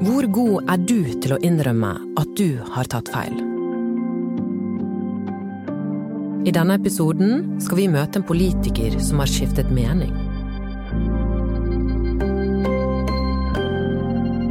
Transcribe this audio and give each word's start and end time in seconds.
Hvor 0.00 0.24
god 0.32 0.70
er 0.72 0.78
du 0.88 1.02
til 1.20 1.34
å 1.34 1.36
innrømme 1.44 1.90
at 2.16 2.30
du 2.38 2.56
har 2.72 2.88
tatt 2.88 3.10
feil? 3.12 3.34
I 6.48 6.54
denne 6.56 6.78
episoden 6.80 7.58
skal 7.60 7.82
vi 7.82 7.88
møte 7.92 8.16
en 8.16 8.24
politiker 8.24 8.96
som 9.04 9.20
har 9.20 9.28
skiftet 9.28 9.68
mening. 9.68 10.14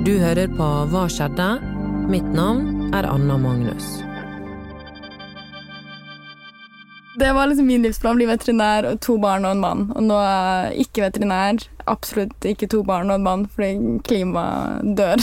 Du 0.05 0.13
hører 0.21 0.53
på 0.53 0.67
Hva 0.93 1.07
skjedde? 1.09 1.49
Mitt 2.13 2.29
navn 2.29 2.93
er 2.93 3.09
Anna 3.09 3.39
Magnus. 3.41 3.89
Det 7.19 7.33
var 7.33 7.47
liksom 7.47 7.67
min 7.67 7.81
livsplan, 7.83 8.15
bli 8.15 8.25
veterinær 8.29 8.85
og 8.87 8.99
to 9.03 9.17
barn 9.19 9.43
og 9.43 9.51
en 9.57 9.63
mann. 9.63 9.81
Og 9.95 10.05
nå 10.07 10.15
er 10.23 10.69
jeg 10.69 10.85
ikke 10.85 11.03
veterinær. 11.07 11.65
Absolutt 11.91 12.47
ikke 12.47 12.69
to 12.71 12.79
barn 12.87 13.11
og 13.11 13.19
en 13.19 13.25
mann, 13.25 13.47
fordi 13.51 13.99
klimaet 14.07 14.95
dør. 14.99 15.19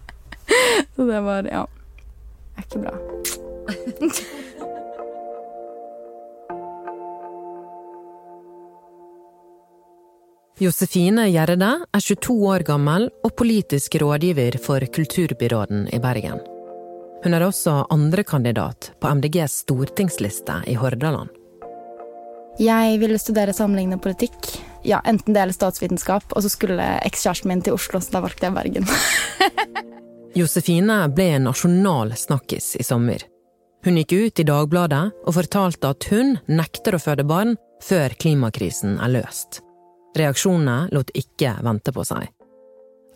Så 0.96 1.06
det 1.06 1.20
var 1.22 1.46
Ja. 1.50 1.64
Det 2.54 2.62
er 2.62 2.66
ikke 2.66 2.82
bra. 2.82 2.94
Josefine 10.62 11.26
Gjerde 11.34 11.70
er 11.82 12.00
22 12.00 12.34
år 12.46 12.62
gammel 12.66 13.08
og 13.26 13.34
politisk 13.34 13.98
rådgiver 13.98 14.58
for 14.62 14.86
kulturbyråden 14.86 15.88
i 15.90 15.98
Bergen. 15.98 16.53
Hun 17.24 17.32
er 17.32 17.40
også 17.40 17.86
andrekandidat 17.88 18.90
på 19.00 19.08
MDGs 19.16 19.62
stortingsliste 19.62 20.58
i 20.68 20.74
Hordaland. 20.76 21.30
Jeg 22.60 22.98
ville 23.00 23.16
studere 23.18 23.54
sammenlignende 23.56 23.98
politikk. 23.98 24.36
Ja, 24.84 25.00
Enten 25.08 25.32
det 25.32 25.40
eller 25.40 25.56
statsvitenskap. 25.56 26.34
Og 26.36 26.44
så 26.44 26.50
skulle 26.52 26.84
ekskjæresten 27.06 27.48
min 27.48 27.62
til 27.64 27.78
Oslo, 27.78 28.00
så 28.04 28.12
da 28.12 28.22
valgte 28.26 28.44
jeg 28.46 28.54
Bergen. 28.58 28.84
Josefine 30.38 30.98
ble 31.16 31.30
en 31.38 31.48
nasjonal 31.48 32.12
snakkis 32.18 32.74
i 32.76 32.84
sommer. 32.84 33.24
Hun 33.84 33.96
gikk 34.02 34.12
ut 34.12 34.44
i 34.44 34.48
Dagbladet 34.48 35.02
og 35.24 35.36
fortalte 35.38 35.94
at 35.96 36.10
hun 36.12 36.36
nekter 36.52 36.98
å 36.98 37.02
føde 37.02 37.24
barn 37.24 37.56
før 37.84 38.12
klimakrisen 38.20 38.98
er 39.00 39.16
løst. 39.16 39.62
Reaksjonene 40.18 40.92
lot 40.92 41.08
ikke 41.16 41.56
vente 41.64 41.92
på 41.92 42.04
seg. 42.04 42.28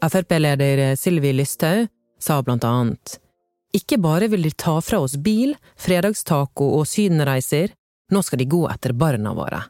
Frp-leder 0.00 0.97
Sylvi 0.97 1.36
Listhaug 1.36 1.88
sa 2.22 2.41
blant 2.42 2.64
annet 2.64 3.19
ikke 3.74 3.98
bare 4.00 4.28
vil 4.33 4.47
de 4.47 4.52
ta 4.56 4.78
fra 4.80 5.00
oss 5.05 5.16
bil, 5.20 5.55
fredagstaco 5.77 6.70
og 6.78 6.86
sydenreiser, 6.88 7.75
nå 8.12 8.22
skal 8.25 8.41
de 8.41 8.48
gå 8.48 8.62
etter 8.70 8.94
barna 8.97 9.34
våre. 9.36 9.66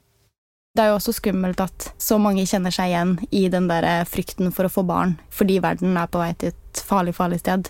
Det 0.78 0.84
er 0.84 0.92
jo 0.92 0.98
også 1.00 1.16
skummelt 1.16 1.58
at 1.64 1.88
så 1.98 2.20
mange 2.22 2.44
kjenner 2.46 2.70
seg 2.70 2.92
igjen 2.92 3.16
i 3.34 3.48
den 3.50 3.66
der 3.66 4.04
frykten 4.06 4.52
for 4.54 4.68
å 4.68 4.70
få 4.70 4.84
barn, 4.86 5.16
fordi 5.34 5.58
verden 5.64 5.96
er 5.98 6.06
på 6.06 6.20
vei 6.22 6.30
til 6.38 6.52
et 6.52 6.82
farlig, 6.86 7.16
farlig 7.16 7.40
sted. 7.42 7.66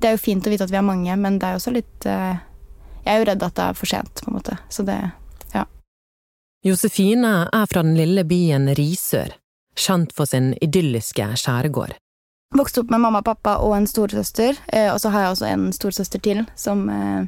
Det 0.00 0.08
er 0.08 0.16
jo 0.16 0.22
fint 0.22 0.46
å 0.46 0.52
vite 0.52 0.64
at 0.64 0.72
vi 0.72 0.78
er 0.80 0.86
mange, 0.86 1.16
men 1.20 1.36
det 1.42 1.50
er 1.50 1.58
også 1.58 1.74
litt 1.74 2.06
eh, 2.08 2.38
Jeg 3.04 3.14
er 3.14 3.20
jo 3.20 3.28
redd 3.28 3.44
at 3.44 3.56
det 3.58 3.66
er 3.66 3.76
for 3.76 3.90
sent, 3.90 4.22
på 4.22 4.30
en 4.30 4.38
måte. 4.38 4.56
Så 4.72 4.84
det 4.86 4.96
ja. 5.52 5.66
Josefine 6.64 7.34
er 7.52 7.68
fra 7.68 7.84
den 7.84 7.98
lille 7.98 8.24
byen 8.28 8.70
Risør, 8.78 9.34
kjent 9.76 10.16
for 10.16 10.30
sin 10.30 10.54
idylliske 10.62 11.28
skjærgård. 11.42 11.96
Vokste 12.56 12.80
opp 12.80 12.90
med 12.90 13.00
mamma 13.00 13.20
og 13.20 13.26
pappa 13.28 13.58
og 13.60 13.74
en 13.76 13.86
storesøster, 13.86 14.56
eh, 14.72 14.88
og 14.88 15.00
så 15.02 15.10
har 15.12 15.26
jeg 15.26 15.32
også 15.34 15.48
en 15.50 15.66
storesøster 15.76 16.22
til 16.24 16.46
som 16.56 16.86
eh, 16.88 17.26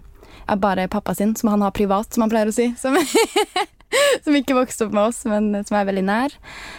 er 0.49 0.61
bare 0.61 0.89
pappa 0.89 1.15
sin, 1.15 1.35
som 1.37 1.51
han 1.53 1.61
har 1.61 1.75
privat, 1.77 2.09
som 2.15 2.25
han 2.25 2.33
pleier 2.33 2.49
å 2.49 2.55
si. 2.57 2.71
Som, 2.81 2.97
som 4.25 4.39
ikke 4.39 4.57
vokste 4.57 4.87
opp 4.87 4.95
med 4.97 5.11
oss, 5.11 5.25
men 5.29 5.53
som 5.69 5.77
er 5.77 5.89
veldig 5.91 6.05
nær. 6.09 6.37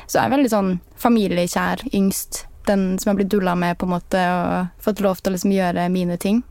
Så 0.08 0.17
jeg 0.17 0.25
er 0.25 0.34
veldig 0.34 0.53
sånn 0.53 0.72
familiekjær, 0.97 1.86
yngst. 1.94 2.47
Den 2.66 2.95
som 2.97 3.09
jeg 3.09 3.14
har 3.14 3.19
blitt 3.22 3.34
dulla 3.34 3.53
med, 3.58 3.78
på 3.78 3.86
en 3.86 3.94
måte, 3.94 4.23
og 4.34 4.81
fått 4.86 5.03
lov 5.06 5.22
til 5.22 5.31
å 5.31 5.36
liksom 5.38 5.53
gjøre 5.53 5.86
mine 5.94 6.17
ting. 6.22 6.42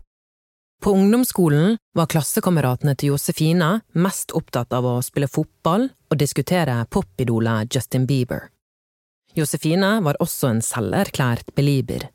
På 0.80 0.95
ungdomsskolen 0.96 1.74
var 1.98 2.08
klassekameratene 2.08 2.95
til 2.96 3.12
Josefine 3.12 3.80
mest 4.01 4.33
opptatt 4.33 4.72
av 4.72 4.86
å 4.89 4.95
spille 5.05 5.28
fotball 5.28 5.90
og 5.90 6.22
diskutere 6.22 6.78
popidolet 6.89 7.68
Justin 7.74 8.07
Bieber. 8.08 8.46
Josefine 9.39 10.01
var 10.05 10.18
også 10.23 10.51
en 10.51 10.63
selverklært 10.64 11.55
belieber. 11.55 12.08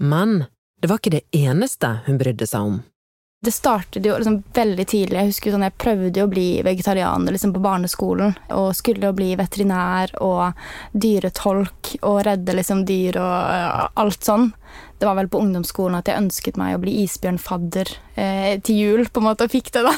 Men 0.00 0.44
det 0.80 0.90
var 0.90 1.00
ikke 1.00 1.18
det 1.18 1.26
eneste 1.36 1.98
hun 2.06 2.20
brydde 2.20 2.48
seg 2.48 2.70
om. 2.72 2.76
Det 3.44 3.52
startet 3.52 4.06
jo 4.06 4.14
liksom 4.16 4.38
veldig 4.56 4.84
tidlig. 4.88 5.18
Jeg 5.20 5.30
husker 5.30 5.52
sånn, 5.52 5.64
jeg 5.66 5.76
prøvde 5.78 6.22
å 6.24 6.30
bli 6.30 6.46
vegetarianer 6.66 7.34
liksom 7.34 7.52
på 7.54 7.62
barneskolen. 7.62 8.32
Og 8.56 8.72
skulle 8.74 9.12
bli 9.14 9.34
veterinær 9.38 10.14
og 10.24 10.56
dyretolk 10.96 11.92
og 12.00 12.22
redde 12.26 12.56
liksom 12.56 12.82
dyr 12.88 13.20
og 13.20 13.34
uh, 13.36 13.84
alt 14.02 14.24
sånn. 14.24 14.48
Det 14.96 15.06
var 15.06 15.18
vel 15.20 15.28
på 15.30 15.42
ungdomsskolen 15.44 15.98
at 16.00 16.08
jeg 16.08 16.24
ønsket 16.24 16.58
meg 16.60 16.74
å 16.74 16.80
bli 16.82 16.96
isbjørnfadder 17.02 17.92
eh, 18.16 18.56
til 18.64 18.80
jul, 18.80 19.02
på 19.12 19.20
en 19.20 19.26
måte, 19.28 19.44
og 19.44 19.52
fikk 19.52 19.68
det, 19.74 19.84
da. 19.84 19.92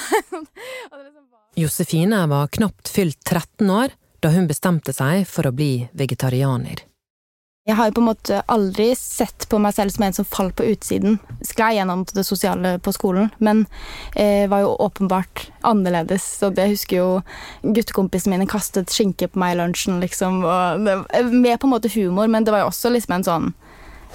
Josefine 1.63 2.25
var 2.31 2.51
knapt 2.55 2.91
fylt 2.91 3.23
13 3.23 3.71
år 3.71 3.95
da 4.21 4.33
hun 4.35 4.49
bestemte 4.51 4.95
seg 4.95 5.27
for 5.29 5.49
å 5.49 5.55
bli 5.55 5.89
vegetarianer. 5.97 6.85
Jeg 7.69 7.77
har 7.77 7.91
jo 7.91 7.99
på 7.99 8.01
en 8.01 8.09
måte 8.09 8.37
aldri 8.49 8.87
sett 8.97 9.45
på 9.53 9.59
meg 9.61 9.75
selv 9.77 9.93
som 9.93 10.07
en 10.07 10.15
som 10.17 10.25
falt 10.25 10.55
på 10.57 10.65
utsiden. 10.71 11.19
Sklei 11.45 11.75
gjennom 11.77 12.07
det 12.17 12.25
sosiale 12.25 12.79
på 12.81 12.95
skolen, 12.97 13.29
men 13.45 13.67
eh, 14.17 14.49
var 14.49 14.63
jo 14.65 14.71
åpenbart 14.87 15.51
annerledes. 15.69 16.25
Så 16.41 16.49
det 16.57 16.71
husker 16.71 16.97
jo 16.97 17.11
guttekompisene 17.77 18.39
mine 18.39 18.49
kastet 18.49 18.89
skinke 18.95 19.29
på 19.29 19.43
meg 19.43 19.53
i 19.53 19.59
lunsjen, 19.61 20.01
liksom. 20.01 20.41
Og 20.49 20.87
det, 20.87 20.97
med 21.29 21.61
på 21.61 21.69
en 21.69 21.75
måte 21.75 21.93
humor, 21.93 22.31
men 22.33 22.49
det 22.49 22.57
var 22.57 22.65
jo 22.65 22.71
også 22.71 22.95
liksom 22.95 23.19
en 23.19 23.29
sånn 23.29 23.51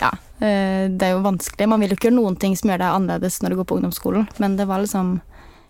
Ja, 0.01 0.09
eh, 0.41 0.89
det 0.89 1.05
er 1.05 1.13
jo 1.13 1.21
vanskelig. 1.27 1.69
Man 1.69 1.85
vil 1.85 1.93
jo 1.93 1.99
ikke 1.99 2.09
gjøre 2.09 2.17
noen 2.17 2.39
ting 2.41 2.57
som 2.57 2.73
gjør 2.73 2.81
deg 2.81 2.97
annerledes 2.97 3.37
når 3.43 3.53
du 3.53 3.59
går 3.61 3.69
på 3.69 3.77
ungdomsskolen, 3.77 4.25
men 4.41 4.57
det 4.57 4.65
var 4.65 4.81
liksom 4.81 5.19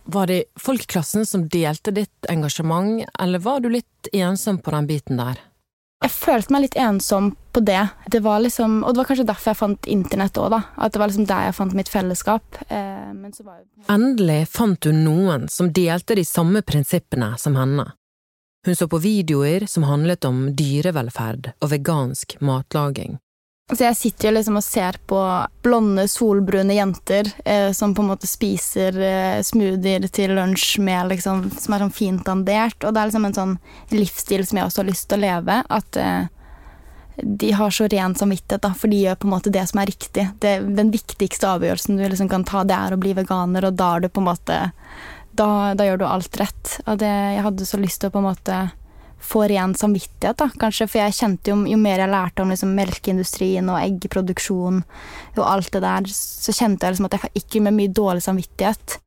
var 0.03 0.27
det 0.27 0.43
folk 0.59 0.83
i 0.83 0.91
klassen 0.95 1.25
som 1.25 1.47
delte 1.47 1.93
ditt 1.95 2.29
engasjement, 2.29 3.05
eller 3.19 3.39
var 3.39 3.63
du 3.63 3.69
litt 3.69 4.09
ensom 4.13 4.59
på 4.59 4.71
den 4.75 4.87
biten 4.87 5.19
der? 5.21 5.39
Jeg 6.03 6.11
følte 6.11 6.51
meg 6.51 6.65
litt 6.65 6.75
ensom 6.75 7.29
på 7.55 7.61
det. 7.63 7.79
Det 8.11 8.19
var 8.25 8.41
liksom, 8.43 8.81
og 8.83 8.91
det 8.91 8.99
var 8.99 9.07
kanskje 9.07 9.27
derfor 9.29 9.53
jeg 9.53 9.59
fant 9.61 9.87
internett 9.87 10.39
òg, 10.41 10.49
da. 10.51 10.59
At 10.75 10.93
det 10.93 10.99
var 10.99 11.11
liksom 11.11 11.27
der 11.29 11.45
jeg 11.47 11.55
fant 11.55 11.75
mitt 11.77 11.91
fellesskap. 11.91 12.59
Eh, 12.67 13.13
var... 13.45 13.61
Endelig 13.93 14.39
fant 14.51 14.89
hun 14.89 15.03
noen 15.05 15.47
som 15.47 15.71
delte 15.71 16.17
de 16.19 16.25
samme 16.27 16.63
prinsippene 16.67 17.33
som 17.39 17.55
henne. 17.55 17.87
Hun 18.67 18.75
så 18.75 18.87
på 18.91 18.99
videoer 19.03 19.67
som 19.67 19.87
handlet 19.87 20.27
om 20.27 20.49
dyrevelferd 20.55 21.53
og 21.53 21.71
vegansk 21.71 22.35
matlaging. 22.43 23.17
Så 23.71 23.85
jeg 23.85 23.95
sitter 23.95 24.27
jo 24.27 24.33
liksom 24.35 24.57
og 24.59 24.65
ser 24.65 24.97
på 25.07 25.17
blonde, 25.63 26.03
solbrune 26.11 26.75
jenter 26.75 27.29
eh, 27.47 27.69
som 27.71 27.93
på 27.95 28.03
en 28.03 28.09
måte 28.11 28.27
spiser 28.27 28.97
eh, 28.99 29.39
smoothier 29.45 30.03
til 30.11 30.33
lunsj 30.35 30.81
med 30.83 31.13
liksom, 31.13 31.45
som 31.55 31.75
er 31.75 31.85
sånn 31.85 31.95
fint 31.95 32.25
dandert. 32.27 32.83
Og 32.83 32.91
det 32.91 32.99
er 32.99 33.09
liksom 33.09 33.27
en 33.29 33.37
sånn 33.37 33.55
livsstil 33.95 34.43
som 34.49 34.59
jeg 34.59 34.67
også 34.67 34.83
har 34.83 34.89
lyst 34.89 35.07
til 35.07 35.21
å 35.21 35.23
leve. 35.23 35.57
At 35.79 36.01
eh, 36.01 36.27
de 37.23 37.53
har 37.55 37.71
så 37.71 37.87
ren 37.87 38.17
samvittighet, 38.19 38.65
da, 38.67 38.73
for 38.75 38.91
de 38.91 38.99
gjør 39.05 39.21
på 39.21 39.29
en 39.29 39.35
måte 39.37 39.55
det 39.55 39.63
som 39.71 39.79
er 39.79 39.91
riktig. 39.93 40.27
Det, 40.43 40.53
den 40.75 40.91
viktigste 40.91 41.55
avgjørelsen 41.55 41.97
du 42.01 42.03
liksom 42.03 42.29
kan 42.35 42.43
ta, 42.43 42.65
det 42.67 42.75
er 42.75 42.97
å 42.97 42.99
bli 42.99 43.15
veganer, 43.15 43.69
og 43.69 43.79
da 43.79 43.93
er 43.95 44.03
du 44.03 44.11
på 44.11 44.23
en 44.23 44.31
måte 44.33 44.61
Da, 45.33 45.73
da 45.73 45.85
gjør 45.87 46.03
du 46.03 46.05
alt 46.05 46.35
rett. 46.37 46.75
Og 46.85 46.99
det, 47.01 47.09
jeg 47.09 47.45
hadde 47.47 47.65
så 47.65 47.79
lyst 47.81 48.03
til 48.03 48.11
å 48.11 48.13
på 48.13 48.19
en 48.21 48.27
måte 48.27 48.57
få 49.23 49.45
igjen 49.47 49.73
samvittighet, 49.77 50.37
da, 50.39 50.49
kanskje. 50.59 50.87
For 50.91 51.01
jeg 51.01 51.17
kjente 51.17 51.53
jo, 51.53 51.57
jo 51.69 51.79
mer 51.79 52.03
jeg 52.03 52.11
lærte 52.11 52.43
om 52.43 52.53
liksom 52.53 52.75
melkeindustrien 52.77 53.71
og 53.71 53.79
eggproduksjon 53.81 54.83
og 55.37 55.43
alt 55.47 55.71
det 55.73 55.83
der, 55.85 56.09
så 56.13 56.55
kjente 56.55 56.85
jeg 56.85 56.95
liksom 56.95 57.09
at 57.09 57.17
jeg 57.19 57.33
gikk 57.39 57.59
med 57.65 57.77
mye 57.79 57.93
dårlig 57.95 58.25
samvittighet. 58.27 58.99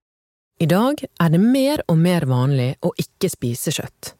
I 0.56 0.69
dag 0.71 1.03
er 1.05 1.32
det 1.32 1.41
mer 1.43 1.82
og 1.84 1.99
mer 2.00 2.25
vanlig 2.28 2.71
å 2.81 2.94
ikke 2.97 3.28
spise 3.28 3.75
kjøtt, 3.76 4.15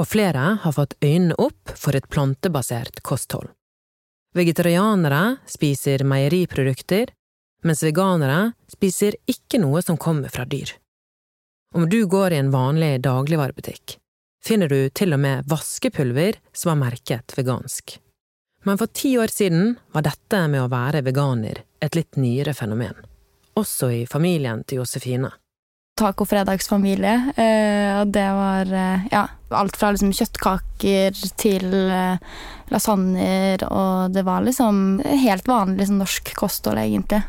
og 0.00 0.08
flere 0.08 0.54
har 0.62 0.72
fått 0.72 0.96
øynene 1.04 1.36
opp 1.36 1.74
for 1.76 1.98
et 1.98 2.08
plantebasert 2.08 3.02
kosthold. 3.04 3.50
Vegetarianere 4.32 5.42
spiser 5.44 6.06
meieriprodukter, 6.08 7.12
mens 7.68 7.84
veganere 7.84 8.54
spiser 8.72 9.18
ikke 9.28 9.60
noe 9.60 9.82
som 9.84 10.00
kommer 10.00 10.32
fra 10.32 10.46
dyr. 10.48 10.72
Om 11.76 11.84
du 11.92 12.06
går 12.08 12.32
i 12.32 12.40
en 12.40 12.50
vanlig 12.52 12.94
dagligvarebutikk, 13.04 13.98
finner 14.44 14.68
du 14.68 14.88
til 14.90 15.14
og 15.14 15.20
med 15.22 15.46
vaskepulver 15.50 16.38
som 16.56 16.74
er 16.74 16.80
merket 16.80 17.34
vegansk. 17.36 17.98
Men 18.66 18.78
for 18.78 18.90
ti 18.94 19.16
år 19.18 19.32
siden 19.32 19.76
var 19.94 20.06
dette 20.06 20.46
med 20.50 20.62
å 20.62 20.70
være 20.70 21.02
veganer 21.06 21.62
et 21.82 21.96
litt 21.98 22.18
nyere 22.20 22.54
fenomen, 22.54 22.94
også 23.58 23.90
i 23.90 24.02
familien 24.06 24.62
til 24.66 24.82
Josefine. 24.82 25.32
Tacofredagsfamilie, 25.98 27.14
eh, 27.36 27.90
og 28.00 28.14
det 28.14 28.28
var 28.32 28.70
eh, 28.70 29.02
ja, 29.12 29.26
alt 29.52 29.76
fra 29.76 29.90
liksom 29.92 30.14
kjøttkaker 30.16 31.18
til 31.38 31.66
eh, 31.82 32.38
lasagner, 32.72 33.66
og 33.68 34.14
det 34.14 34.24
var 34.24 34.46
liksom 34.46 35.02
helt 35.04 35.50
vanlig 35.50 35.82
liksom, 35.82 36.00
norsk 36.00 36.32
kosthold, 36.38 36.80
egentlig 36.80 37.20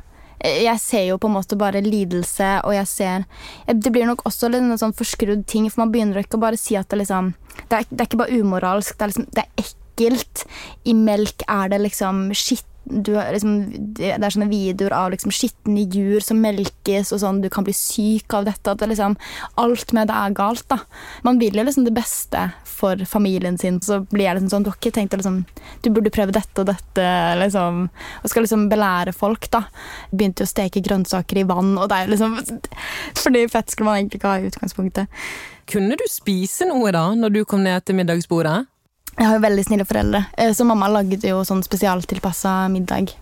jeg 0.43 0.79
ser 0.83 1.05
jo 1.07 1.19
på 1.21 1.29
en 1.29 1.37
måte 1.37 1.57
bare 1.59 1.81
lidelse, 1.83 2.49
og 2.67 2.75
jeg 2.75 2.87
ser 2.87 3.23
Det 3.67 3.91
blir 3.93 4.07
nok 4.09 4.25
også 4.27 4.49
litt 4.51 4.63
en 4.63 4.79
sånn 4.79 4.95
forskrudd 4.95 5.45
ting, 5.47 5.69
for 5.71 5.85
man 5.85 5.93
begynner 5.93 6.23
ikke 6.23 6.39
å 6.39 6.43
bare 6.43 6.59
si 6.59 6.75
at 6.75 6.89
det 6.91 7.03
liksom 7.03 7.33
Det 7.69 7.79
er, 7.79 7.87
det 7.89 8.01
er 8.01 8.09
ikke 8.09 8.21
bare 8.25 8.41
umoralsk, 8.43 8.97
det 8.97 9.03
er 9.05 9.13
liksom 9.13 9.29
Det 9.31 9.45
er 9.45 9.63
ekkelt. 9.63 10.45
I 10.89 10.93
melk 10.97 11.43
er 11.47 11.69
det 11.69 11.81
liksom 11.83 12.29
skitt 12.33 12.67
du, 12.83 13.13
liksom, 13.15 13.53
det 13.95 14.11
er 14.17 14.33
sånne 14.33 14.49
videoer 14.51 14.93
av 14.97 15.13
liksom, 15.13 15.31
skitne 15.33 15.85
jur 15.87 16.23
som 16.23 16.41
melkes, 16.43 17.13
og 17.15 17.21
sånn, 17.21 17.39
du 17.43 17.47
kan 17.53 17.63
bli 17.63 17.75
syk 17.75 18.33
av 18.35 18.47
dette. 18.49 18.73
At 18.73 18.81
det, 18.81 18.89
liksom, 18.91 19.15
alt 19.61 19.93
med 19.95 20.11
det 20.11 20.17
er 20.19 20.35
galt. 20.35 20.65
da. 20.71 20.81
Man 21.23 21.39
vil 21.39 21.55
jo 21.55 21.63
liksom 21.63 21.87
det 21.87 21.95
beste 21.95 22.49
for 22.67 22.99
familien 23.07 23.57
sin. 23.57 23.79
Så 23.83 24.01
blir 24.11 24.27
jeg 24.27 24.37
liksom 24.37 24.51
sånn 24.51 24.67
Dere 24.67 24.91
tenkte 24.95 25.19
liksom 25.19 25.43
Du 25.83 25.89
burde 25.93 26.11
prøve 26.13 26.35
dette 26.35 26.63
og 26.63 26.67
dette, 26.67 27.07
liksom. 27.39 27.87
Og 28.21 28.31
skal 28.31 28.47
liksom 28.47 28.67
belære 28.71 29.15
folk, 29.15 29.47
da. 29.53 29.63
Begynte 30.11 30.47
å 30.47 30.51
steke 30.51 30.83
grønnsaker 30.83 31.39
i 31.39 31.47
vann, 31.47 31.75
og 31.77 31.87
det 31.91 32.01
er 32.01 32.13
liksom 32.13 32.37
Fordi 33.23 33.47
fett 33.51 33.71
skulle 33.71 33.89
man 33.89 34.01
egentlig 34.01 34.19
ikke 34.19 34.35
ha 34.35 34.43
i 34.43 34.51
utgangspunktet. 34.51 35.23
Kunne 35.71 35.95
du 35.95 36.03
spise 36.11 36.67
noe 36.67 36.91
da, 36.91 37.07
når 37.15 37.37
du 37.37 37.43
kom 37.47 37.63
ned 37.63 37.85
til 37.87 37.95
middagsbordet? 37.95 38.65
Jeg 39.13 39.27
har 39.29 39.37
jo 39.37 39.43
veldig 39.43 39.63
snille 39.67 39.85
foreldre, 39.85 40.23
eh, 40.37 40.53
så 40.57 40.65
mamma 40.65 40.89
lagde 40.89 41.29
jo 41.29 41.43
sånn 41.45 41.61
spesialtilpassa 41.65 42.67
middag. 42.73 43.13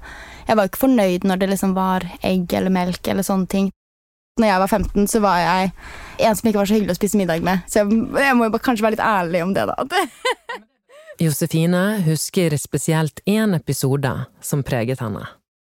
Jeg 0.47 0.57
var 0.57 0.65
jo 0.65 0.71
ikke 0.71 0.85
fornøyd 0.85 1.27
når 1.27 1.41
det 1.41 1.49
liksom 1.51 1.75
var 1.75 2.05
egg 2.23 2.53
eller 2.57 2.73
melk 2.73 3.07
eller 3.07 3.27
sånne 3.27 3.47
ting. 3.51 3.69
Når 4.39 4.47
jeg 4.47 4.61
var 4.63 4.71
15, 4.71 5.07
så 5.11 5.19
var 5.19 5.41
jeg 5.41 5.71
en 6.23 6.37
som 6.39 6.47
ikke 6.47 6.61
var 6.61 6.69
så 6.69 6.77
hyggelig 6.77 6.95
å 6.95 6.99
spise 7.01 7.19
middag 7.19 7.43
med. 7.43 7.65
Så 7.67 7.81
jeg, 7.81 7.99
jeg 8.23 8.37
må 8.39 8.47
jo 8.47 8.61
kanskje 8.63 8.85
være 8.87 8.95
litt 8.95 9.03
ærlig 9.05 9.43
om 9.43 9.51
det, 9.57 9.67
da. 9.67 10.05
Josefine 11.21 11.83
husker 12.07 12.55
spesielt 12.57 13.19
én 13.29 13.53
episode 13.53 14.13
som 14.41 14.63
preget 14.65 15.03
henne. 15.03 15.27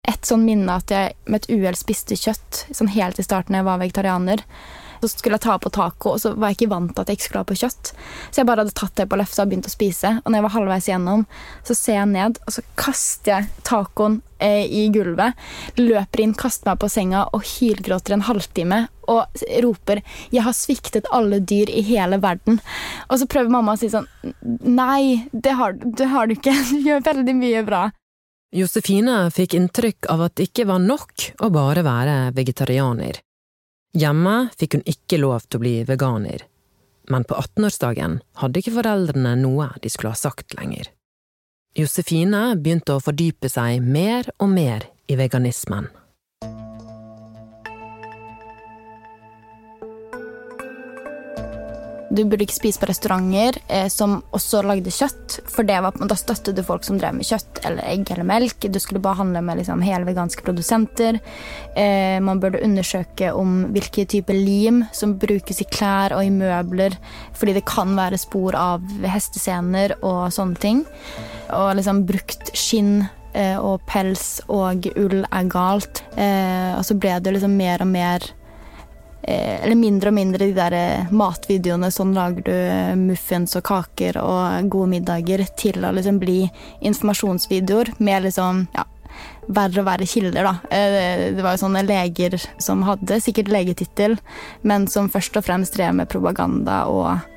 Et 0.08 0.26
sånn 0.26 0.46
minne 0.46 0.80
at 0.80 0.92
jeg 0.94 1.14
med 1.26 1.44
et 1.44 1.52
uhell 1.54 1.78
spiste 1.78 2.18
kjøtt 2.18 2.66
sånn 2.74 2.92
helt 2.94 3.20
i 3.20 3.26
starten 3.26 3.54
da 3.54 3.62
jeg 3.62 3.68
var 3.68 3.82
vegetarianer. 3.82 4.44
Så 5.06 5.20
skulle 5.20 5.38
jeg 5.38 5.46
ta 5.46 5.58
på 5.62 5.72
taco, 5.74 6.16
og 6.16 6.22
så 6.22 6.34
var 6.34 6.52
jeg 6.52 6.60
ikke 6.60 6.72
vant 6.74 6.94
til 6.94 7.04
at 7.04 7.12
jeg 7.12 7.20
ikke 7.20 7.28
skulle 7.28 7.44
ha 7.44 7.50
på 7.50 7.58
kjøtt. 7.62 7.92
Så 8.32 8.42
jeg 8.42 8.50
bare 8.50 8.64
hadde 8.64 8.78
tatt 8.78 8.96
det 8.98 9.08
på 9.12 9.20
løftet 9.20 9.44
og 9.44 9.52
begynt 9.52 9.70
å 9.70 9.74
spise. 9.74 10.14
Og 10.24 10.32
når 10.32 10.40
jeg 10.40 10.46
var 10.48 10.56
halvveis 10.56 10.90
igjennom, 10.90 11.26
så 11.68 11.78
ser 11.78 12.00
jeg 12.00 12.12
ned, 12.14 12.40
og 12.46 12.56
så 12.56 12.64
kaster 12.80 13.34
jeg 13.36 13.66
tacoen 13.68 14.20
eh, 14.40 14.66
i 14.66 14.88
gulvet. 14.94 15.38
Løper 15.80 16.24
inn, 16.24 16.36
kaster 16.38 16.72
meg 16.72 16.82
på 16.82 16.90
senga 16.92 17.26
og 17.36 17.46
hylgråter 17.56 18.18
en 18.18 18.26
halvtime. 18.30 18.86
Og 19.06 19.44
roper 19.62 20.02
'Jeg 20.32 20.42
har 20.42 20.54
sviktet 20.58 21.06
alle 21.14 21.38
dyr 21.40 21.70
i 21.70 21.82
hele 21.86 22.18
verden'. 22.18 22.58
Og 23.10 23.20
så 23.20 23.28
prøver 23.30 23.54
mamma 23.54 23.76
å 23.76 23.78
si 23.78 23.90
sånn 23.90 24.08
'Nei, 24.66 25.30
det 25.32 25.54
har, 25.54 25.74
det 25.74 26.10
har 26.10 26.28
du 26.28 26.34
ikke. 26.34 26.56
Du 26.76 26.90
gjør 26.90 27.06
veldig 27.06 27.36
mye 27.36 27.62
bra'. 27.64 27.92
Josefine 28.56 29.32
fikk 29.36 29.54
inntrykk 29.58 30.08
av 30.10 30.22
at 30.30 30.36
det 30.40 30.50
ikke 30.50 30.68
var 30.70 30.80
nok 30.80 31.32
å 31.44 31.50
bare 31.52 31.84
være 31.84 32.32
vegetarianer. 32.38 33.25
Hjemme 33.96 34.50
fikk 34.60 34.76
hun 34.76 34.82
ikke 34.92 35.22
lov 35.22 35.46
til 35.48 35.56
å 35.56 35.64
bli 35.64 35.76
veganer, 35.88 36.42
men 37.08 37.24
på 37.24 37.38
18-årsdagen 37.40 38.18
hadde 38.42 38.60
ikke 38.60 38.74
foreldrene 38.76 39.38
noe 39.40 39.70
de 39.80 39.92
skulle 39.94 40.12
ha 40.12 40.20
sagt 40.20 40.58
lenger. 40.60 40.90
Josefine 41.80 42.42
begynte 42.60 42.98
å 42.98 43.04
fordype 43.04 43.48
seg 43.52 43.84
mer 43.84 44.28
og 44.36 44.52
mer 44.52 44.84
i 45.08 45.16
veganismen. 45.20 45.88
Du 52.16 52.22
burde 52.24 52.46
ikke 52.46 52.56
spise 52.56 52.80
på 52.80 52.88
restauranter 52.88 53.58
eh, 53.68 53.88
som 53.92 54.18
også 54.36 54.62
lagde 54.64 54.94
kjøtt, 54.94 55.40
for 55.52 55.68
var, 55.68 55.96
da 56.08 56.18
støttet 56.18 56.56
du 56.56 56.62
folk 56.64 56.86
som 56.88 57.00
drev 57.00 57.18
med 57.18 57.28
kjøtt 57.28 57.60
eller 57.68 57.84
egg 57.92 58.12
eller 58.14 58.28
melk. 58.28 58.68
Du 58.72 58.80
skulle 58.80 59.04
bare 59.04 59.20
handle 59.20 59.42
med 59.44 59.60
liksom, 59.60 59.84
hele 59.84 60.08
veganske 60.08 60.46
produsenter. 60.46 61.20
Eh, 61.76 62.18
man 62.24 62.40
burde 62.44 62.64
undersøke 62.64 63.34
om 63.36 63.66
hvilke 63.76 64.06
typer 64.12 64.38
lim 64.38 64.84
som 64.96 65.18
brukes 65.20 65.60
i 65.62 65.68
klær 65.68 66.16
og 66.16 66.24
i 66.24 66.32
møbler, 66.32 66.96
fordi 67.36 67.58
det 67.58 67.66
kan 67.68 67.98
være 67.98 68.22
spor 68.22 68.56
av 68.60 68.86
hestesener 69.04 69.98
og 70.02 70.32
sånne 70.36 70.62
ting. 70.62 70.86
Og 71.56 71.76
liksom 71.80 72.06
brukt 72.08 72.54
skinn 72.56 73.04
eh, 73.36 73.58
og 73.60 73.84
pels 73.90 74.40
og 74.48 74.88
ull 74.96 75.22
er 75.26 75.52
galt. 75.52 76.06
Eh, 76.16 76.72
og 76.78 76.84
så 76.88 76.98
ble 76.98 77.20
det 77.20 77.36
liksom 77.36 77.60
mer 77.60 77.84
og 77.84 77.92
mer 77.92 78.32
eller 79.28 79.78
mindre 79.80 80.12
og 80.12 80.18
mindre 80.18 80.46
de 80.46 80.56
der 80.56 80.76
eh, 80.78 81.14
matvideoene 81.16 81.92
sånn 81.94 82.14
lager 82.16 82.46
du 82.46 82.52
eh, 82.54 82.96
muffins 83.00 83.58
og 83.58 83.66
kaker 83.66 84.20
og 84.22 84.70
gode 84.74 84.92
middager, 84.96 85.46
til 85.58 85.86
å 85.86 85.94
liksom 85.96 86.20
bli 86.22 86.44
informasjonsvideoer 86.86 87.96
med 88.06 88.28
liksom 88.28 88.66
ja, 88.76 88.86
verre 89.48 89.82
og 89.82 89.88
verre 89.88 90.08
kilder, 90.10 90.46
da. 90.46 90.56
Det 90.70 91.44
var 91.44 91.56
jo 91.56 91.64
sånne 91.64 91.86
leger 91.86 92.36
som 92.62 92.84
hadde 92.88 93.22
sikkert 93.24 93.52
legetittel, 93.54 94.18
men 94.68 94.90
som 94.92 95.10
først 95.14 95.38
og 95.40 95.46
fremst 95.48 95.78
drev 95.78 95.96
med 96.02 96.12
propaganda 96.12 96.84
og 96.92 97.35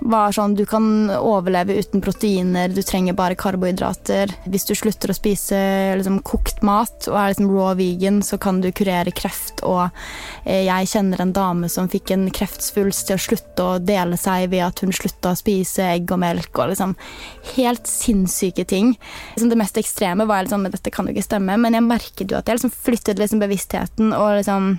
var 0.00 0.32
sånn 0.32 0.54
du 0.56 0.64
kan 0.68 1.10
overleve 1.16 1.76
uten 1.80 2.02
proteiner, 2.04 2.70
du 2.72 2.80
trenger 2.86 3.16
bare 3.18 3.36
karbohydrater. 3.38 4.32
Hvis 4.50 4.66
du 4.68 4.74
slutter 4.78 5.12
å 5.12 5.16
spise 5.16 5.58
liksom, 5.98 6.20
kokt 6.26 6.62
mat 6.66 7.08
og 7.10 7.18
er 7.20 7.32
liksom 7.32 7.50
raw 7.52 7.74
vegan, 7.78 8.20
så 8.26 8.38
kan 8.40 8.62
du 8.62 8.70
kurere 8.72 9.12
kreft. 9.14 9.62
Og 9.66 9.86
eh, 10.44 10.64
jeg 10.66 10.90
kjenner 10.92 11.24
en 11.24 11.34
dame 11.36 11.70
som 11.72 11.90
fikk 11.90 12.14
en 12.14 12.28
kreftsvulst 12.34 13.08
til 13.08 13.18
å 13.18 13.24
slutte 13.26 13.66
å 13.66 13.78
dele 13.82 14.18
seg 14.20 14.50
ved 14.54 14.66
at 14.66 14.84
hun 14.84 14.94
slutta 14.96 15.34
å 15.34 15.38
spise 15.38 15.92
egg 15.94 16.10
og 16.10 16.22
melk 16.24 16.50
og 16.58 16.72
liksom 16.72 16.96
helt 17.54 17.90
sinnssyke 17.90 18.66
ting. 18.68 18.94
Liksom, 19.34 19.50
det 19.52 19.60
mest 19.60 19.80
ekstreme 19.80 20.28
var 20.28 20.46
liksom 20.46 20.68
dette 20.70 20.92
kan 20.94 21.08
jo 21.08 21.16
ikke 21.16 21.28
stemme, 21.28 21.58
men 21.60 21.76
jeg 21.76 21.86
merket 21.86 22.28
jo 22.30 22.38
at 22.38 22.48
jeg 22.48 22.60
liksom 22.60 22.74
flyttet 22.74 23.20
liksom 23.20 23.42
bevisstheten 23.42 24.14
og 24.16 24.38
liksom 24.40 24.76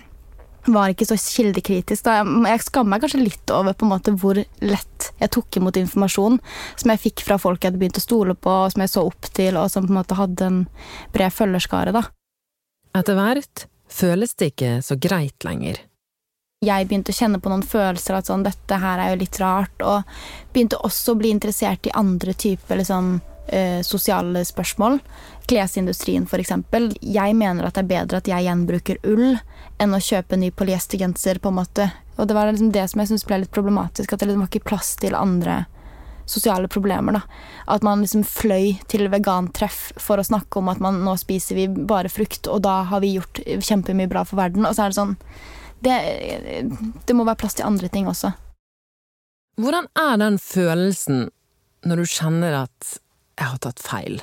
var 0.65 0.91
ikke 0.93 1.07
så 1.09 1.17
kildekritisk. 1.17 2.05
Da. 2.05 2.21
Jeg 2.21 2.63
skammer 2.65 2.95
meg 2.95 3.03
kanskje 3.05 3.23
litt 3.23 3.53
over 3.53 3.73
på 3.73 3.87
en 3.87 3.93
måte 3.93 4.13
hvor 4.19 4.37
lett 4.37 5.09
jeg 5.21 5.33
tok 5.33 5.57
imot 5.57 5.79
informasjon 5.81 6.39
som 6.75 6.93
jeg 6.93 7.03
fikk 7.07 7.25
fra 7.25 7.39
folk 7.41 7.61
jeg 7.61 7.71
hadde 7.71 7.81
begynt 7.81 8.01
å 8.01 8.03
stole 8.03 8.35
på, 8.37 8.51
og 8.65 8.73
som 8.73 8.83
jeg 8.83 8.93
så 8.93 9.05
opp 9.07 9.29
til, 9.33 9.57
og 9.57 9.71
som 9.73 9.87
på 9.87 9.93
en 9.93 10.01
måte 10.01 10.19
hadde 10.19 10.49
en 10.49 10.59
bred 11.15 11.33
følgerskare. 11.33 11.95
da. 11.95 12.05
Etter 12.97 13.17
hvert 13.17 13.65
føles 13.91 14.35
det 14.35 14.53
ikke 14.53 14.75
så 14.85 14.97
greit 14.99 15.47
lenger. 15.47 15.81
Jeg 16.61 16.85
begynte 16.85 17.09
å 17.09 17.17
kjenne 17.17 17.39
på 17.41 17.49
noen 17.49 17.63
følelser 17.65 18.19
at 18.19 18.27
sånn, 18.29 18.43
dette 18.45 18.77
her 18.77 19.01
er 19.01 19.15
jo 19.15 19.21
litt 19.23 19.39
rart, 19.41 19.81
og 19.81 20.05
begynte 20.53 20.77
også 20.85 21.15
å 21.15 21.17
bli 21.17 21.31
interessert 21.33 21.87
i 21.89 21.93
andre 21.97 22.35
typer 22.37 22.77
liksom, 22.77 23.15
eh, 23.47 23.81
sosiale 23.81 24.43
spørsmål. 24.45 24.99
Klesindustrien, 25.49 26.27
eksempel. 26.29 26.91
Jeg 27.01 27.35
mener 27.35 27.65
at 27.65 27.73
det 27.73 27.83
er 27.85 27.93
bedre 27.97 28.17
at 28.17 28.29
jeg 28.29 28.45
gjenbruker 28.45 29.01
ull 29.09 29.39
enn 29.81 29.97
å 29.97 30.01
kjøpe 30.03 30.37
ny 30.37 30.51
polyestergenser, 30.53 31.41
på 31.41 31.51
en 31.51 31.59
måte. 31.59 31.89
Og 32.17 32.29
det 32.29 32.37
var 32.37 32.51
liksom 32.51 32.71
det 32.75 32.87
som 32.91 33.01
jeg 33.01 33.11
syntes 33.11 33.27
ble 33.27 33.41
litt 33.43 33.53
problematisk, 33.55 34.13
at 34.13 34.21
det 34.21 34.29
liksom 34.29 34.43
var 34.43 34.51
ikke 34.51 34.69
plass 34.69 34.95
til 35.01 35.17
andre 35.17 35.63
sosiale 36.29 36.69
problemer. 36.71 37.17
da. 37.17 37.21
At 37.67 37.83
man 37.83 38.03
liksom 38.03 38.23
fløy 38.27 38.77
til 38.91 39.09
vegantreff 39.11 39.91
for 39.99 40.21
å 40.21 40.25
snakke 40.25 40.61
om 40.61 40.69
at 40.71 40.81
man 40.83 41.01
nå 41.05 41.15
spiser 41.19 41.57
vi 41.57 41.67
bare 41.67 42.11
frukt, 42.11 42.47
og 42.47 42.63
da 42.67 42.81
har 42.91 43.01
vi 43.03 43.15
gjort 43.17 43.41
kjempemye 43.41 44.11
bra 44.11 44.23
for 44.27 44.39
verden. 44.39 44.67
Og 44.67 44.77
så 44.77 44.85
er 44.85 44.93
det 44.93 44.99
sånn 44.99 45.17
det, 45.81 45.97
det 47.07 47.17
må 47.17 47.25
være 47.25 47.41
plass 47.41 47.57
til 47.57 47.65
andre 47.65 47.89
ting 47.89 48.07
også. 48.09 48.35
Hvordan 49.61 49.89
er 49.97 50.19
den 50.21 50.37
følelsen 50.41 51.25
når 51.85 52.03
du 52.03 52.11
kjenner 52.13 52.59
at 52.63 52.93
jeg 53.39 53.49
har 53.49 53.59
tatt 53.65 53.81
feil? 53.81 54.21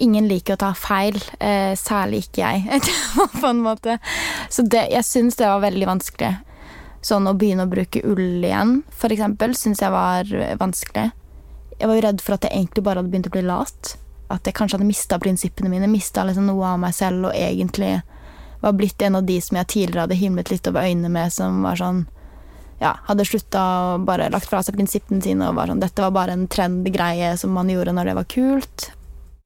Ingen 0.00 0.28
liker 0.30 0.56
å 0.56 0.60
ta 0.62 0.70
feil, 0.76 1.18
eh, 1.44 1.72
særlig 1.76 2.24
ikke 2.24 2.44
jeg, 2.46 2.92
på 3.40 3.46
en 3.50 3.62
måte. 3.64 3.98
Så 4.48 4.64
det, 4.64 4.86
jeg 4.94 5.06
syns 5.06 5.36
det 5.40 5.48
var 5.48 5.64
veldig 5.64 5.88
vanskelig. 5.90 6.34
Sånn 7.04 7.28
å 7.28 7.36
begynne 7.36 7.64
å 7.64 7.70
bruke 7.70 8.02
ull 8.04 8.44
igjen, 8.44 8.80
for 8.92 9.12
eksempel, 9.12 9.56
syns 9.56 9.80
jeg 9.80 9.92
var 9.92 10.28
vanskelig. 10.60 11.10
Jeg 11.80 11.88
var 11.88 11.96
jo 11.96 12.04
redd 12.04 12.20
for 12.24 12.36
at 12.36 12.44
jeg 12.44 12.56
egentlig 12.56 12.84
bare 12.84 13.00
hadde 13.00 13.12
begynt 13.12 13.28
å 13.30 13.34
bli 13.36 13.44
lat. 13.44 13.94
At 14.30 14.46
jeg 14.46 14.56
kanskje 14.56 14.76
hadde 14.76 14.88
mista 14.88 15.18
prinsippene 15.20 15.72
mine, 15.72 15.88
mista 15.88 16.24
liksom 16.28 16.48
noe 16.50 16.74
av 16.74 16.80
meg 16.82 16.92
selv, 16.96 17.30
og 17.30 17.36
egentlig 17.36 17.98
var 18.60 18.76
blitt 18.76 19.02
en 19.02 19.16
av 19.16 19.24
de 19.24 19.40
som 19.40 19.56
jeg 19.56 19.70
tidligere 19.72 20.04
hadde 20.04 20.20
himlet 20.20 20.52
litt 20.52 20.68
over 20.68 20.84
øynene 20.84 21.08
med, 21.12 21.32
som 21.32 21.62
var 21.64 21.80
sånn 21.80 22.04
ja, 22.80 22.94
hadde 23.08 23.26
slutta 23.28 23.62
og 23.94 24.06
bare 24.08 24.30
lagt 24.32 24.48
fra 24.48 24.62
seg 24.64 24.76
prinsippene 24.76 25.20
sine 25.24 25.50
og 25.50 25.58
var 25.58 25.68
sånn 25.68 25.82
Dette 25.82 26.04
var 26.04 26.14
bare 26.16 26.36
en 26.36 26.46
trendgreie 26.48 27.34
som 27.40 27.52
man 27.52 27.68
gjorde 27.68 27.92
når 27.96 28.10
det 28.10 28.16
var 28.16 28.28
kult. 28.32 28.86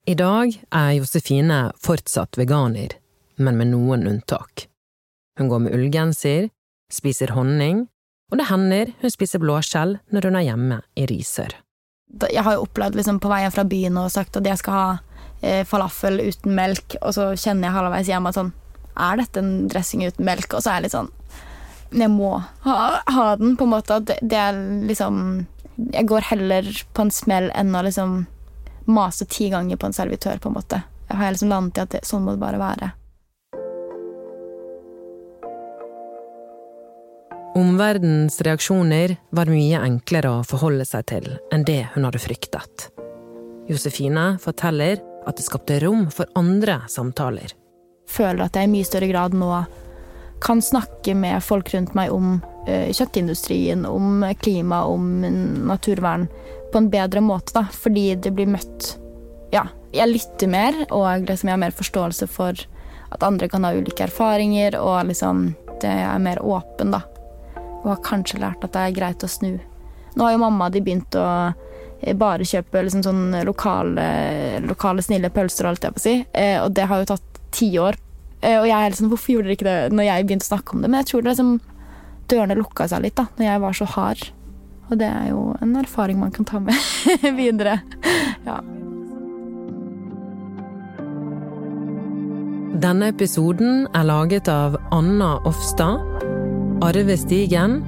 I 0.04 0.12
dag 0.20 0.50
er 0.68 0.90
Josefine 0.98 1.70
fortsatt 1.80 2.36
veganer, 2.36 2.92
men 3.40 3.56
med 3.56 3.70
noen 3.70 4.02
unntak. 4.04 4.66
Hun 5.40 5.48
går 5.48 5.62
med 5.64 5.76
ullgenser, 5.78 6.50
spiser 6.92 7.32
honning, 7.32 7.86
og 8.28 8.36
det 8.36 8.50
hender 8.50 8.92
hun 9.00 9.12
spiser 9.14 9.40
blåskjell 9.40 9.96
når 10.12 10.28
hun 10.28 10.36
er 10.36 10.44
hjemme 10.50 10.78
i 11.00 11.06
Risør. 11.08 11.54
Jeg 12.28 12.44
har 12.44 12.58
jo 12.58 12.66
opplevd 12.66 12.98
liksom 13.00 13.22
på 13.24 13.30
veien 13.32 13.54
fra 13.54 13.64
byen 13.64 13.96
og 14.02 14.12
sagt 14.12 14.36
at 14.36 14.44
jeg 14.44 14.60
skal 14.60 14.76
ha 14.76 14.90
eh, 15.40 15.64
falafel 15.64 16.20
uten 16.20 16.52
melk, 16.52 16.98
og 17.00 17.16
så 17.16 17.30
kjenner 17.32 17.70
jeg 17.70 17.76
halvveis 17.78 18.12
hjemme 18.12 18.34
at 18.34 18.40
sånn 18.42 18.52
Er 18.94 19.16
dette 19.18 19.40
en 19.40 19.66
dressing 19.72 20.04
uten 20.04 20.28
melk? 20.28 20.52
Og 20.52 20.60
så 20.60 20.70
er 20.70 20.82
jeg 20.82 20.86
litt 20.86 20.98
sånn 20.98 21.10
jeg 21.94 22.10
må 22.10 22.36
ha, 22.64 22.76
ha, 23.06 23.24
den, 23.38 23.56
på 23.56 23.64
en 23.64 23.70
måte. 23.70 24.00
At 24.00 24.08
det, 24.18 24.36
er 24.36 24.56
liksom 24.88 25.46
Jeg 25.94 26.08
går 26.10 26.26
heller 26.32 26.70
på 26.92 27.04
en 27.06 27.12
smell 27.14 27.52
enn 27.54 27.74
å 27.74 27.84
liksom 27.86 28.24
mase 28.84 29.26
ti 29.30 29.48
ganger 29.52 29.76
på 29.76 29.86
en 29.86 29.96
servitør, 29.96 30.38
på 30.38 30.50
en 30.50 30.58
måte. 30.58 30.82
Jeg 31.08 31.16
har 31.16 31.32
liksom 31.32 31.48
landet 31.52 31.78
i 31.78 31.84
at 31.84 31.96
det, 31.96 32.04
sånn 32.08 32.24
må 32.24 32.34
det 32.34 32.42
bare 32.42 32.60
være. 32.60 32.90
Omverdens 37.54 38.40
reaksjoner 38.42 39.14
var 39.30 39.46
mye 39.46 39.78
enklere 39.86 40.32
å 40.40 40.46
forholde 40.46 40.86
seg 40.88 41.04
til 41.06 41.28
enn 41.54 41.62
det 41.68 41.84
hun 41.94 42.06
hadde 42.08 42.18
fryktet. 42.18 42.88
Josefine 43.70 44.32
forteller 44.42 44.98
at 45.24 45.38
det 45.38 45.46
skapte 45.46 45.78
rom 45.84 46.08
for 46.10 46.26
andre 46.34 46.80
samtaler. 46.90 47.54
Føler 48.10 48.42
at 48.44 48.58
jeg 48.58 48.66
i 48.66 48.72
mye 48.72 48.88
større 48.88 49.08
grad 49.08 49.36
nå 49.38 49.52
kan 50.44 50.60
snakke 50.60 51.14
med 51.16 51.40
folk 51.46 51.70
rundt 51.72 51.94
meg 51.96 52.12
om 52.12 52.40
kjøttindustrien, 52.66 53.82
om 53.84 54.22
klima, 54.40 54.84
om 54.88 55.20
naturvern 55.68 56.28
på 56.72 56.80
en 56.80 56.90
bedre 56.90 57.20
måte, 57.20 57.52
da, 57.54 57.66
fordi 57.70 58.14
det 58.16 58.32
blir 58.34 58.48
møtt 58.50 58.94
Ja, 59.54 59.66
jeg 59.94 60.10
lytter 60.10 60.50
mer, 60.50 60.78
og 60.88 61.28
liksom 61.28 61.50
jeg 61.50 61.54
har 61.54 61.60
mer 61.62 61.76
forståelse 61.76 62.26
for 62.26 62.58
at 63.14 63.22
andre 63.22 63.48
kan 63.48 63.64
ha 63.66 63.74
ulike 63.76 64.08
erfaringer, 64.08 64.74
og 64.80 65.06
liksom 65.10 65.52
det 65.82 65.92
er 65.92 66.22
mer 66.22 66.40
åpen, 66.42 66.94
da. 66.94 67.02
Og 67.84 67.92
har 67.92 68.02
kanskje 68.06 68.40
lært 68.42 68.64
at 68.64 68.74
det 68.74 68.82
er 68.82 68.96
greit 68.96 69.24
å 69.24 69.30
snu. 69.30 69.52
Nå 70.14 70.26
har 70.26 70.34
jo 70.34 70.42
mamma 70.42 70.70
de 70.72 70.82
begynt 70.84 71.14
å 71.18 71.26
eh, 72.00 72.14
bare 72.16 72.46
kjøpe 72.48 72.84
liksom 72.86 73.04
sånn 73.06 73.38
lokale, 73.46 74.06
lokale 74.64 75.04
snille 75.04 75.30
pølser, 75.34 75.68
holdt 75.68 75.86
jeg 75.86 75.96
på 75.96 76.02
å 76.02 76.04
si. 76.04 76.16
Eh, 76.32 76.56
og 76.62 76.72
det 76.76 76.88
har 76.90 77.02
jo 77.02 77.10
tatt 77.12 77.40
ti 77.54 77.70
år. 77.78 77.98
Eh, 78.40 78.58
og 78.60 78.66
jeg 78.68 78.76
er 78.78 78.94
liksom 78.94 79.10
Hvorfor 79.12 79.34
gjorde 79.34 79.50
dere 79.50 79.58
ikke 79.58 79.68
det 79.68 79.96
når 79.96 80.08
jeg 80.08 80.26
begynte 80.28 80.48
å 80.48 80.52
snakke 80.52 80.74
om 80.74 80.82
det? 80.84 80.90
Men 80.90 81.02
jeg 81.02 81.10
tror 81.10 81.24
det 81.24 81.34
liksom 81.34 81.52
dørene 82.30 82.56
lukka 82.58 82.88
seg 82.90 83.04
litt 83.04 83.16
da 83.18 83.26
når 83.36 83.46
jeg 83.46 83.62
var 83.64 83.76
så 83.78 83.88
hard. 83.96 84.24
Og 84.90 84.98
det 85.00 85.08
er 85.08 85.30
jo 85.32 85.42
en 85.64 85.76
erfaring 85.80 86.18
man 86.20 86.32
kan 86.34 86.46
ta 86.48 86.60
med 86.60 86.76
videre. 87.40 87.78
Ja. 88.44 88.60
Denne 92.84 93.08
episoden 93.14 93.86
er 93.96 94.04
laget 94.04 94.50
av 94.52 94.76
Anna 94.92 95.38
Offstad, 95.48 96.02
Arve 96.84 97.16
Stigen 97.16 97.78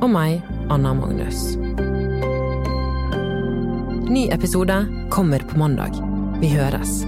og 0.00 0.08
meg, 0.10 0.40
Anna 0.72 0.94
Magnus. 0.96 1.52
Ny 4.10 4.26
episode 4.34 4.80
kommer 5.14 5.44
på 5.46 5.60
mandag. 5.60 5.94
Vi 6.40 6.50
høres. 6.56 7.04